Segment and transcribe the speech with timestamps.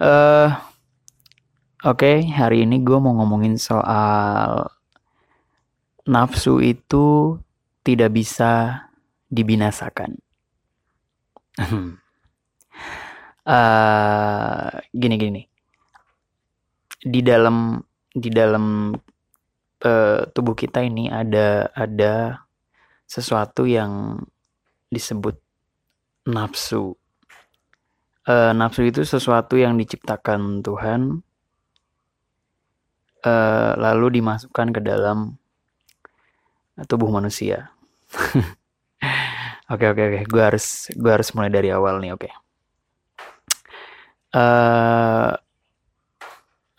[0.00, 0.50] Eh,
[1.84, 4.72] Oke, hari ini gue mau ngomongin soal
[6.08, 7.36] nafsu itu
[7.84, 8.52] tidak bisa
[9.28, 10.16] dibinasakan.
[13.44, 15.44] Eh, gini
[17.04, 17.76] di dalam
[18.08, 18.96] di dalam
[19.84, 22.40] eh, tubuh kita ini ada ada
[23.04, 24.16] sesuatu yang
[24.88, 25.36] disebut
[26.24, 26.96] nafsu.
[28.24, 31.20] Eh, nafsu itu sesuatu yang diciptakan Tuhan
[33.20, 35.36] eh, lalu dimasukkan ke dalam
[36.88, 37.68] tubuh manusia.
[39.64, 42.12] Oke oke oke, gue harus gue harus mulai dari awal nih.
[42.12, 42.28] Oke.
[44.36, 45.32] Eh,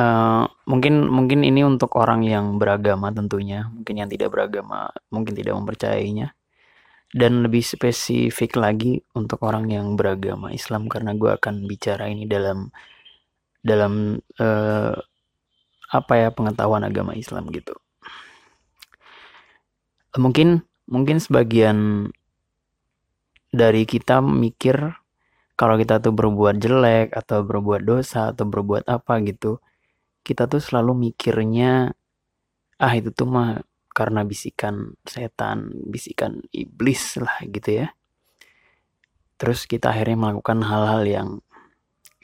[0.00, 5.60] eh, mungkin mungkin ini untuk orang yang beragama tentunya, mungkin yang tidak beragama mungkin tidak
[5.60, 6.32] mempercayainya.
[7.10, 12.70] Dan lebih spesifik lagi untuk orang yang beragama Islam karena gue akan bicara ini dalam
[13.60, 14.94] dalam eh,
[15.90, 17.74] apa ya pengetahuan agama Islam gitu.
[20.14, 22.10] Mungkin mungkin sebagian
[23.50, 24.94] dari kita mikir
[25.58, 29.60] kalau kita tuh berbuat jelek atau berbuat dosa atau berbuat apa gitu,
[30.24, 31.92] kita tuh selalu mikirnya
[32.80, 33.60] ah itu tuh mah
[34.00, 37.92] karena bisikan setan, bisikan iblis lah gitu ya.
[39.36, 41.28] Terus kita akhirnya melakukan hal-hal yang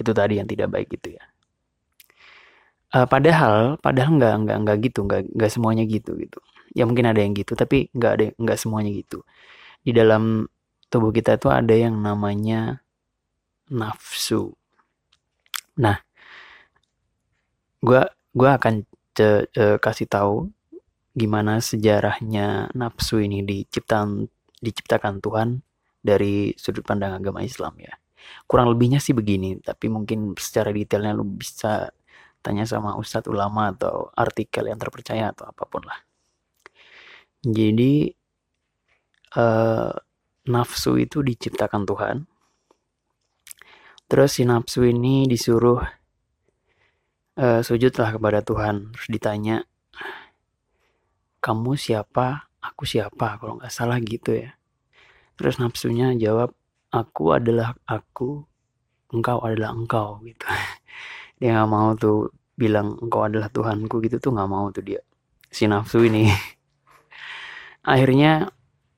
[0.00, 1.24] itu tadi yang tidak baik gitu ya.
[2.96, 6.40] Uh, padahal, padahal nggak nggak nggak gitu, nggak nggak semuanya gitu gitu.
[6.72, 9.20] Ya mungkin ada yang gitu, tapi nggak ada nggak semuanya gitu.
[9.84, 10.48] Di dalam
[10.88, 12.80] tubuh kita itu ada yang namanya
[13.68, 14.56] nafsu.
[15.76, 16.00] Nah,
[17.84, 18.00] gue
[18.32, 20.55] gua akan ce, ce, kasih tahu
[21.16, 24.28] gimana sejarahnya nafsu ini diciptakan
[24.60, 25.48] diciptakan Tuhan
[26.04, 27.96] dari sudut pandang agama Islam ya.
[28.44, 31.88] Kurang lebihnya sih begini, tapi mungkin secara detailnya lu bisa
[32.44, 35.98] tanya sama ustadz ulama atau artikel yang terpercaya atau apa pun lah.
[37.42, 38.10] Jadi
[39.38, 39.90] uh,
[40.46, 42.16] nafsu itu diciptakan Tuhan.
[44.06, 45.82] Terus si nafsu ini disuruh
[47.38, 48.94] uh, sujudlah kepada Tuhan.
[48.94, 49.66] Terus ditanya,
[51.46, 52.50] kamu siapa?
[52.58, 53.38] Aku siapa?
[53.38, 54.58] Kalau nggak salah gitu ya.
[55.38, 56.50] Terus nafsunya jawab,
[56.90, 58.42] aku adalah aku,
[59.14, 60.42] engkau adalah engkau gitu.
[61.38, 65.00] dia nggak mau tuh bilang engkau adalah Tuhanku gitu tuh nggak mau tuh dia
[65.52, 66.24] si nafsu ini
[67.92, 68.48] akhirnya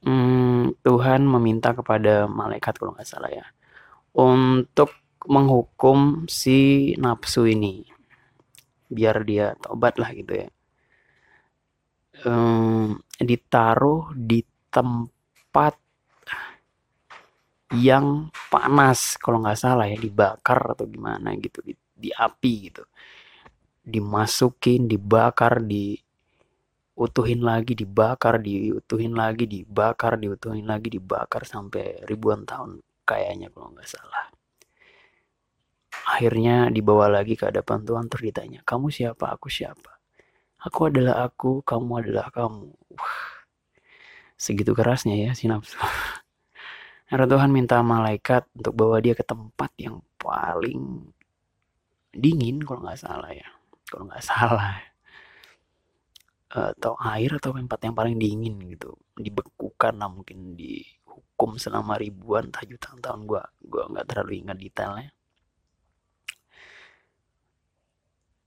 [0.00, 3.44] hmm, Tuhan meminta kepada malaikat kalau nggak salah ya
[4.16, 4.96] untuk
[5.28, 7.84] menghukum si nafsu ini
[8.88, 10.48] biar dia tobat lah gitu ya
[12.26, 15.74] um, ditaruh di tempat
[17.72, 22.84] yang panas kalau nggak salah ya dibakar atau gimana gitu di, di api gitu.
[23.82, 33.48] Dimasukin dibakar diutuhin lagi dibakar diutuhin lagi dibakar diutuhin lagi dibakar sampai ribuan tahun kayaknya
[33.50, 34.28] kalau nggak salah.
[36.12, 39.32] Akhirnya dibawa lagi ke hadapan Tuhan terus ditanya kamu siapa?
[39.32, 39.91] Aku siapa
[40.62, 43.20] aku adalah aku kamu adalah kamu Wah,
[44.38, 45.78] segitu kerasnya ya si nafsu
[47.12, 51.12] Karena Tuhan minta malaikat untuk bawa dia ke tempat yang paling
[52.08, 53.44] dingin kalau nggak salah ya.
[53.84, 54.80] Kalau nggak salah.
[56.48, 58.96] Atau air atau tempat yang paling dingin gitu.
[59.12, 65.12] Dibekukan lah mungkin dihukum selama ribuan entah jutaan tahun gue gue nggak terlalu ingat detailnya.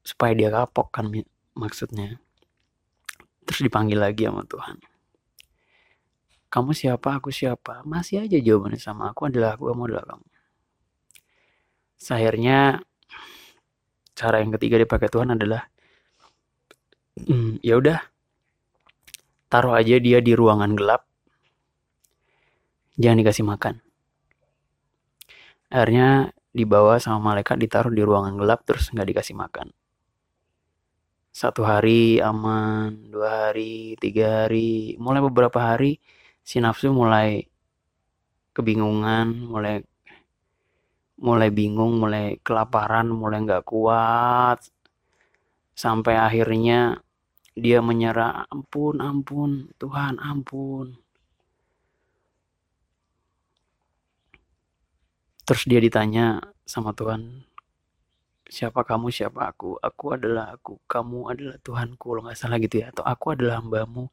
[0.00, 1.12] Supaya dia kapok kan
[1.56, 2.20] maksudnya.
[3.44, 4.78] Terus dipanggil lagi sama Tuhan
[6.54, 7.82] kamu siapa, aku siapa.
[7.82, 9.10] Masih aja jawabannya sama.
[9.10, 10.26] Aku adalah aku, kamu adalah kamu.
[12.14, 12.78] Akhirnya
[14.14, 15.66] cara yang ketiga dipakai Tuhan adalah
[17.18, 17.98] hmm, ya udah
[19.50, 21.02] taruh aja dia di ruangan gelap
[22.94, 23.82] jangan dikasih makan
[25.66, 29.74] akhirnya dibawa sama malaikat ditaruh di ruangan gelap terus nggak dikasih makan
[31.34, 35.98] satu hari aman dua hari tiga hari mulai beberapa hari
[36.46, 37.50] si nafsu mulai
[38.54, 39.82] kebingungan, mulai
[41.18, 44.58] mulai bingung, mulai kelaparan, mulai nggak kuat,
[45.74, 47.02] sampai akhirnya
[47.54, 50.98] dia menyerah, ampun, ampun, Tuhan, ampun.
[55.44, 57.44] Terus dia ditanya sama Tuhan,
[58.54, 59.82] siapa kamu, siapa aku?
[59.82, 62.94] Aku adalah aku, kamu adalah Tuhanku, kalau nggak salah gitu ya.
[62.94, 64.06] Atau aku adalah hambamu,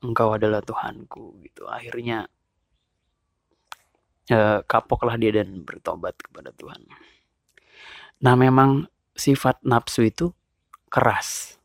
[0.00, 2.28] engkau adalah Tuhanku gitu akhirnya
[4.32, 6.80] eh, kapoklah dia dan bertobat kepada Tuhan
[8.20, 10.32] nah memang sifat nafsu itu
[10.88, 11.60] keras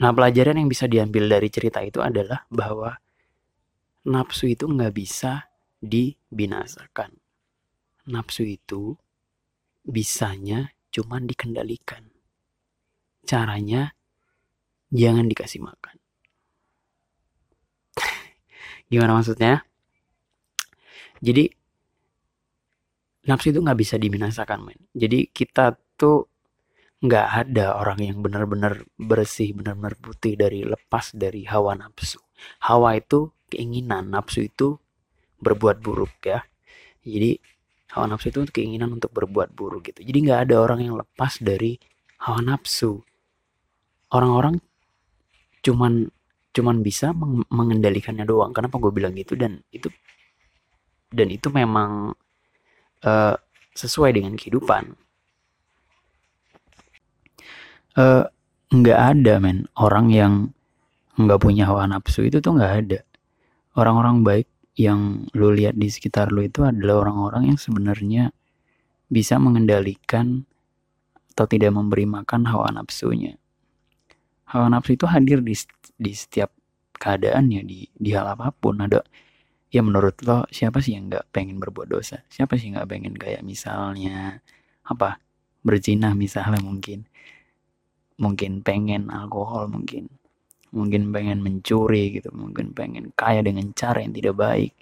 [0.00, 2.96] nah pelajaran yang bisa diambil dari cerita itu adalah bahwa
[4.04, 5.48] nafsu itu nggak bisa
[5.80, 7.16] dibinasakan
[8.08, 8.96] nafsu itu
[9.84, 12.06] bisanya cuman dikendalikan.
[13.24, 13.94] Caranya
[14.90, 15.96] jangan dikasih makan.
[18.90, 19.62] Gimana maksudnya?
[21.20, 21.52] Jadi
[23.28, 24.80] nafsu itu nggak bisa dibinasakan men.
[24.96, 26.26] Jadi kita tuh
[27.00, 32.20] nggak ada orang yang benar-benar bersih benar-benar putih dari lepas dari hawa nafsu.
[32.64, 34.76] Hawa itu keinginan nafsu itu
[35.40, 36.44] berbuat buruk ya.
[37.04, 37.40] Jadi
[37.90, 40.06] hawa nafsu itu keinginan untuk berbuat buruk gitu.
[40.06, 41.74] Jadi nggak ada orang yang lepas dari
[42.22, 43.02] hawa nafsu.
[44.14, 44.58] Orang-orang
[45.60, 46.10] cuman
[46.50, 48.54] cuman bisa meng mengendalikannya doang.
[48.54, 49.34] Kenapa gue bilang gitu?
[49.34, 49.90] Dan itu
[51.10, 52.14] dan itu memang
[53.02, 53.34] uh,
[53.74, 54.94] sesuai dengan kehidupan.
[57.98, 58.22] Uh,
[58.70, 59.66] nggak ada men.
[59.74, 60.54] Orang yang
[61.18, 63.00] nggak punya hawa nafsu itu tuh nggak ada.
[63.74, 64.46] Orang-orang baik
[64.78, 68.30] yang lu lihat di sekitar lu itu adalah orang-orang yang sebenarnya
[69.10, 70.46] bisa mengendalikan
[71.34, 73.34] atau tidak memberi makan hawa nafsunya.
[74.50, 75.54] Hawa nafsu itu hadir di
[75.98, 76.52] di setiap
[77.00, 78.84] keadaan ya di di hal apa pun.
[78.84, 79.02] Ada
[79.72, 82.22] ya menurut lo siapa sih yang nggak pengen berbuat dosa?
[82.30, 84.44] Siapa sih nggak pengen kayak misalnya
[84.86, 85.18] apa
[85.64, 87.08] berzina misalnya mungkin.
[88.20, 90.19] Mungkin pengen alkohol mungkin
[90.70, 94.72] mungkin pengen mencuri gitu mungkin pengen kaya dengan cara yang tidak baik.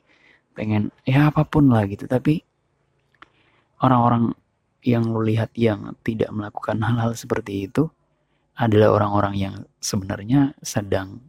[0.53, 2.05] Pengen ya apa pun lah gitu.
[2.05, 2.43] Tapi
[3.83, 4.35] orang-orang
[4.83, 7.91] yang lo lihat yang tidak melakukan hal-hal seperti itu
[8.59, 11.23] adalah orang-orang yang sebenarnya sedang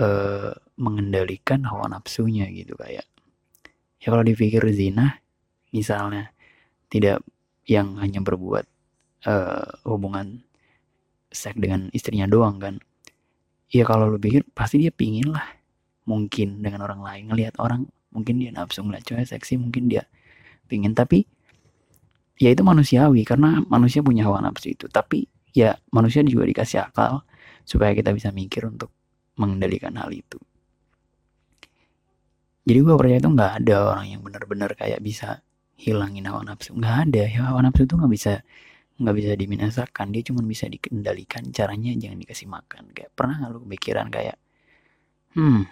[0.00, 3.04] uh, mengendalikan hawa nafsunya gitu kayak.
[4.02, 5.20] Ya kalau dipikir zina
[5.70, 6.32] misalnya
[6.88, 7.22] tidak
[7.68, 8.66] yang hanya berbuat
[9.28, 10.42] uh, hubungan
[11.32, 12.76] seks dengan istrinya doang kan
[13.72, 15.48] ya kalau lu pikir pasti dia pingin lah.
[16.04, 20.04] Mungkin dengan orang lain ngelihat orang mungkin dia nafsu ngeliat cewek seksi mungkin dia
[20.68, 20.92] pingin.
[20.92, 21.24] Tapi
[22.36, 24.86] ya itu manusiawi karena manusia punya hawa nafsu itu.
[24.92, 25.24] Tapi
[25.56, 27.24] ya manusia juga dikasih akal
[27.64, 28.92] supaya kita bisa mikir untuk
[29.40, 30.36] mengendalikan hal itu.
[32.62, 35.42] Jadi gue percaya itu nggak ada orang yang benar-benar kayak bisa
[35.74, 36.76] hilangin hawa nafsu.
[36.76, 37.22] Nggak ada.
[37.26, 38.32] Ya hawa nafsu itu nggak bisa
[39.02, 42.94] nggak bisa diminasakan dia cuma bisa dikendalikan caranya jangan dikasih makan.
[42.94, 44.38] Kayak pernah nggak lu kepikiran kayak
[45.34, 45.62] hmm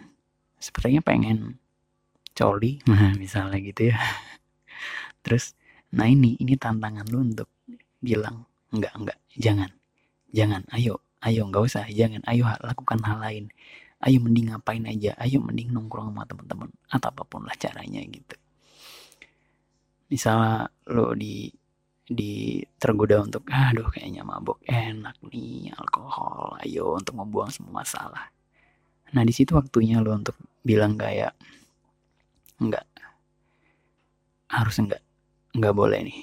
[0.60, 1.56] sepertinya pengen
[2.36, 3.98] coli nah misalnya gitu ya.
[5.22, 5.54] Terus
[5.94, 7.50] nah ini ini tantangan lu untuk
[8.02, 9.70] bilang enggak enggak jangan
[10.30, 13.46] jangan ayo ayo nggak usah jangan ayo lakukan hal lain.
[14.00, 18.36] Ayo mending ngapain aja ayo mending nongkrong sama teman-teman atau apa pun lah caranya gitu.
[20.10, 21.59] Misalnya lo di
[22.10, 28.26] di tergoda untuk aduh kayaknya mabok enak nih alkohol ayo untuk membuang semua masalah.
[29.14, 30.34] Nah di situ waktunya lo untuk
[30.66, 31.38] bilang kayak
[32.58, 32.86] enggak.
[34.50, 35.02] Harus enggak.
[35.54, 36.20] Enggak boleh nih.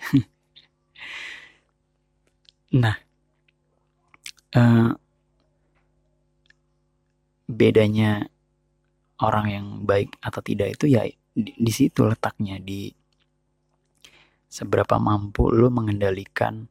[2.72, 2.96] Nah,
[4.56, 4.96] uh,
[7.44, 8.24] bedanya
[9.20, 11.04] orang yang baik atau tidak itu ya
[11.36, 12.88] di, di situ letaknya di
[14.52, 16.68] seberapa mampu lo mengendalikan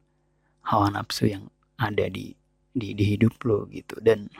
[0.62, 1.50] hawa nafsu yang
[1.82, 2.30] ada di
[2.70, 3.98] di, di hidup lo gitu.
[3.98, 4.30] Dan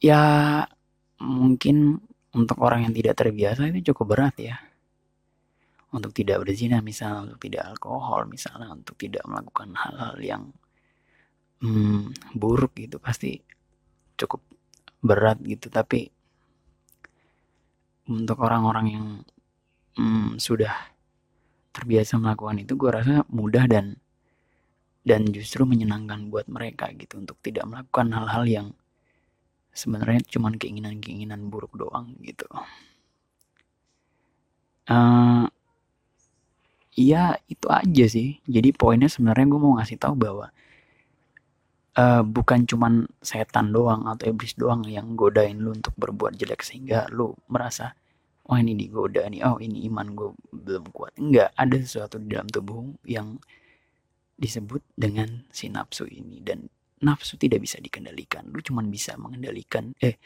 [0.00, 0.64] ya
[1.20, 2.00] mungkin
[2.32, 4.56] untuk orang yang tidak terbiasa itu cukup berat ya.
[5.92, 10.42] Untuk tidak berzina misalnya untuk tidak alkohol misalnya untuk tidak melakukan hal-hal yang
[11.60, 13.44] hmm, buruk gitu pasti
[14.16, 14.40] cukup
[15.04, 15.68] berat gitu.
[15.68, 16.08] Tapi
[18.08, 19.06] untuk orang-orang yang
[20.00, 20.72] hmm, sudah
[21.70, 23.96] terbiasa melakukan itu gue rasa mudah dan
[25.06, 28.66] dan justru menyenangkan buat mereka gitu untuk tidak melakukan hal-hal yang
[29.72, 32.44] sebenarnya cuma keinginan-keinginan buruk doang gitu.
[34.90, 35.46] Uh,
[36.98, 38.42] Iya itu aja sih.
[38.44, 40.46] Jadi poinnya sebenarnya gue mau ngasih tahu bahwa
[41.96, 47.06] uh, bukan cuman setan doang atau iblis doang yang godain lu untuk berbuat jelek sehingga
[47.14, 47.94] lu merasa
[48.50, 51.14] oh ini digoda nih, oh ini iman gue belum kuat.
[51.22, 53.38] Enggak, ada sesuatu di dalam tubuh yang
[54.34, 56.42] disebut dengan si nafsu ini.
[56.42, 56.66] Dan
[57.06, 58.50] nafsu tidak bisa dikendalikan.
[58.50, 60.18] Lu cuman bisa mengendalikan eh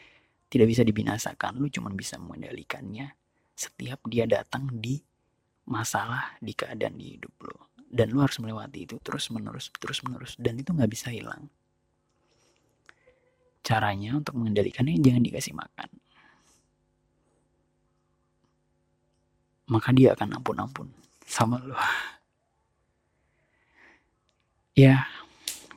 [0.49, 3.13] tidak bisa dibinasakan, lu cuman bisa mengendalikannya
[3.55, 4.99] setiap dia datang di
[5.65, 10.35] masalah di keadaan di hidup lo dan lo harus melewati itu terus menerus terus menerus
[10.37, 11.49] dan itu nggak bisa hilang.
[13.65, 15.89] Caranya untuk mengendalikannya jangan dikasih makan
[19.69, 20.87] maka dia akan ampun-ampun
[21.25, 21.77] sama lo
[24.75, 25.07] ya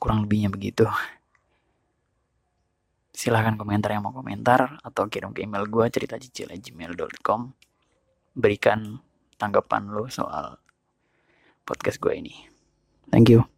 [0.02, 0.86] kurang lebihnya begitu.
[3.14, 7.50] Silahkan komentar yang mau komentar atau kirim ke email gue cerita gmail.com
[8.38, 9.02] berikan
[9.34, 10.58] tanggapan lo soal
[11.66, 12.34] podcast gue ini.
[13.10, 13.57] Thank you